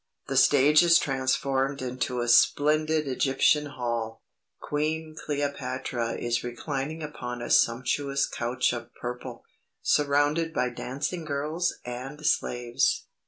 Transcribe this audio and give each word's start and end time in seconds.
The 0.29 0.35
stage 0.35 0.81
is 0.81 0.97
transformed 0.97 1.79
into 1.79 2.21
a 2.21 2.27
splendid 2.27 3.07
Egyptian 3.07 3.67
hall. 3.67 4.23
Queen 4.59 5.15
Cleopatra 5.15 6.13
is 6.13 6.43
reclining 6.43 7.03
upon 7.03 7.39
a 7.39 7.51
sumptuous 7.51 8.25
couch 8.27 8.73
of 8.73 8.91
purple, 8.99 9.43
surrounded 9.83 10.55
by 10.55 10.71
dancing 10.71 11.23
girls 11.23 11.75
and 11.85 12.25
slaves. 12.25 13.05